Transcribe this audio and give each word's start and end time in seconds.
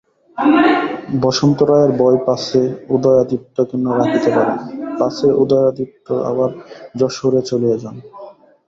বসন্ত 1.23 1.59
রায়ের 1.69 1.91
ভয় 1.99 2.19
পাছে 2.27 2.61
উদয়াদিত্যকে 2.95 3.75
না 3.77 3.91
রাখিতে 3.99 4.29
পারেন, 4.35 4.57
পাছে 4.99 5.27
উদয়াদিত্য 5.43 6.07
আবার 6.29 6.49
যশােহরে 6.99 7.41
চলিয়া 7.49 7.77
যান। 7.83 7.95